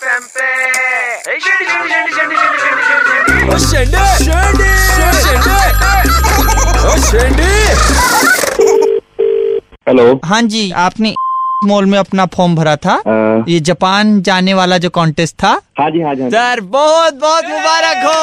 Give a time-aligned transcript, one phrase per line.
[0.00, 0.44] FM पे।
[1.30, 2.82] ए, शेंडी शेंडी शेंडी शेंडी शेंडी
[3.66, 4.70] शेंडी शेंडी
[7.10, 7.50] शेंडी
[9.88, 11.14] हेलो हाँ जी आपने
[11.66, 13.44] मॉल में अपना फॉर्म भरा था। आ...
[13.48, 17.44] ये जापान जाने वाला जो कॉन्टेस्ट था। हाँ हाँ जी हाँ जी। सर बहुत बहुत
[17.44, 18.19] मुबारक हो।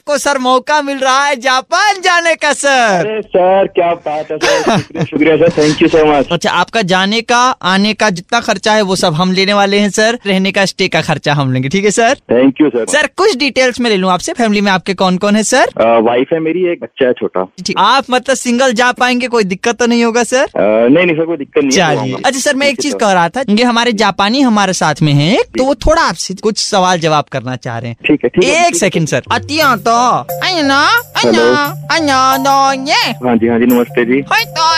[0.00, 2.68] आपको सर मौका मिल रहा है जापान जाने का सर।
[2.98, 5.50] अरे सर क्या बात है सर। शुक्रिया शुक्रिया sir.
[5.56, 7.40] Thank you so much अच्छा आपका जाने का
[7.70, 10.88] आने का जितना खर्चा है वो सब हम लेने वाले हैं सर। रहने का स्टे
[10.88, 12.14] का खर्चा हम लेंगे ठीक है sir?
[12.32, 14.32] Thank you sir sir कुछ डिटेल्स में ले लूँ आपसे?
[14.32, 15.72] फैमिली में आपके कौन कौन है सर?
[16.08, 17.46] वाइफ है मेरी एक बच्चा है छोटा।
[17.78, 20.46] आप मतलब सिंगल जा पाएँगे कोई दिक्कत तो नहीं होगा सर?
[20.56, 23.44] नहीं नहीं सर कोई दिक्कत नहीं चलिए। अच्छा सर मैं एक चीज़ कह रहा था
[23.50, 27.56] ये हमारे जापानी हमारे साथ में है तो वो थोड़ा आपसे कुछ सवाल जवाब करना
[27.58, 30.00] चाह रहे हैं। ठीक है एक सेकंड सर अतिया तो।
[30.46, 30.82] अन्ना
[31.20, 31.46] अन्ना.
[31.92, 32.58] अन्ना दो
[32.90, 34.68] ये। हाँ जी हाँ जी नमस्ते जी। होय तो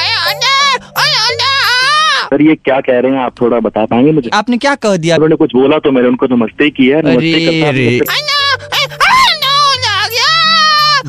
[2.25, 4.30] सर ये क्या कह रहे हैं आप थोड़ा बता पाएँगे मुझे?
[4.35, 5.16] आपने क्या कह दिया?
[5.16, 7.98] उन्होंने कुछ बोला तो मैंने उनको नमस्ते किया है नमस्ते करता रे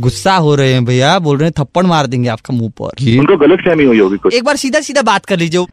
[0.02, 3.38] गुस्सा हो रहे हैं भैया बोल रहे हैं थप्पड़ मार देंगे आपका मुँह पर। उनको
[3.38, 5.66] गलत फहमी हुई होगी कुछ। एक बार सीधा सीधा बात कर लीजिए।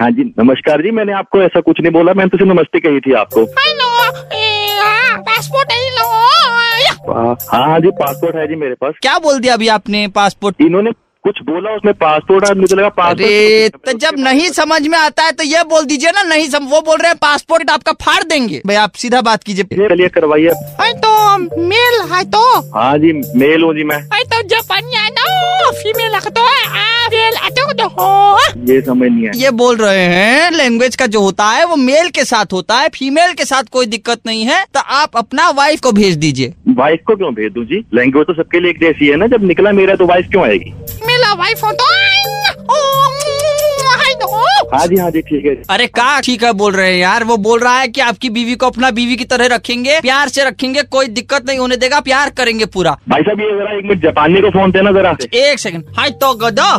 [0.00, 3.00] हाँ जी नमस्कार जी मैंने आपको ऐसा कुछ नहीं बोला मैंने तो सिर्फ़ नमस्ते कही
[3.00, 3.44] थी आपको।
[5.28, 5.72] पासपोर्ट
[7.10, 10.90] हाँ हाँ जी पासपोर्ट है जी मेरे पास। क्या बोल दिया अभी आपने पासपोर्ट इन्होंने
[11.24, 15.32] कुछ बोला उसमें पासपोर्ट है मुझे लगा पासपोर्ट तो जब नहीं समझ में आता है
[15.32, 18.60] तो ये बोल दीजिए ना नहीं सम, वो बोल रहे हैं पासपोर्ट आपका फाड़ देंगे।
[18.66, 20.50] भाई आप सीधा बात कीजिए। चलिए करवाइए।
[21.02, 22.42] तो मेल है तो।
[22.78, 26.46] हाँ जी मेल हूँ जी मैं। तो जापानी ना फीमेल तो
[28.68, 32.08] ये समझ नहीं है ये बोल रहे हैं लैंग्वेज का जो होता है वो मेल
[32.10, 35.80] के साथ होता है फीमेल के साथ कोई दिक्कत नहीं है तो आप अपना वाइफ
[35.80, 37.84] को भेज दीजिए। वाइफ को क्यों भेज दूँ जी?
[37.94, 40.72] लैंग्वेज तो सबके लिए एक जैसी है ना जब निकला मेरा तो वाइफ क्यों आएगी?
[41.06, 41.94] मेरा वाइफ हो तो
[44.72, 47.36] हाँ जी हाँ जी ठीक है अरे का ठीक है बोल रहे हैं यार वो
[47.36, 50.82] बोल रहा है कि आपकी बीवी को अपना बीवी की तरह रखेंगे प्यार से रखेंगे
[50.82, 54.40] कोई दिक्कत नहीं होने देगा प्यार करेंगे पूरा। भाई साहब ये जरा एक मिनट जापानी
[54.40, 56.70] को फ़ोन देना जरा। एक सेकंड हाय तो गदा।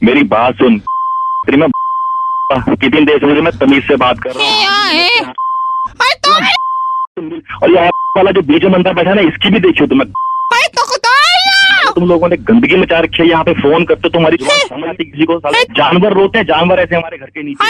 [0.00, 1.68] मेरी बात सुन। तेरी मैं
[2.52, 4.54] कितनी देर से मुझे मैं तमीज से बात कर रहा हूँ।
[7.62, 10.12] और ये वाला जो बीच में बंदा बैठा ना इसकी भी देखियो तुम्हें
[11.94, 15.04] तुम लोगों ने गंदगी मचा रखी है यहाँ पे फ़ोन करते हो, तुम्हारी समझ आती
[15.04, 15.38] किसी को
[15.72, 17.64] जानवर रोते हैं जानवर ऐसे हमारे घर के नीचे।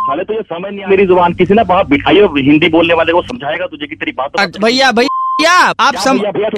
[0.00, 3.12] साले तुझे समझ नहीं आ मेरी ज़ुबान किसी ना वहाँ बिठाई हो हिंदी बोलने वाले
[3.12, 6.48] को समझाएगा तुझे की तेरी बात भैया भैया आप क्या सम भैया,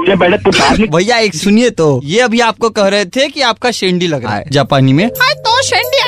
[0.00, 0.50] भैया, तू।
[0.96, 4.34] भैया एक सुनिए तो। ये अभी आपको कह रहे थे कि आपका शेंडी लग रहा
[4.34, 5.98] है जापानी में। तो शेंडी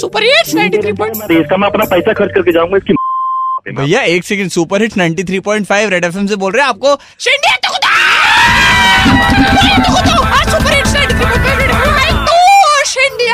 [0.00, 2.92] सुपर हिट्स मैं देश का मैं अपना पैसा खर्च करके जाऊँगा इसकी
[3.72, 7.48] भैया एक second super hit 93.5 red FM से बोल रहे हैं आपको। शेंडी
[10.50, 13.24] सुपर हिट्स 93.5 शेंडी